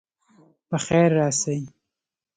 [0.69, 1.59] په خیر راسئ.